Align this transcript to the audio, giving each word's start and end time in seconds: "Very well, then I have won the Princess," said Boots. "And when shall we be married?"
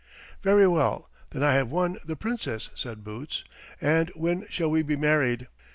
"Very 0.41 0.65
well, 0.65 1.11
then 1.29 1.43
I 1.43 1.53
have 1.53 1.69
won 1.69 1.99
the 2.03 2.15
Princess," 2.15 2.71
said 2.73 3.03
Boots. 3.03 3.43
"And 3.79 4.09
when 4.15 4.47
shall 4.49 4.71
we 4.71 4.81
be 4.81 4.95
married?" 4.95 5.47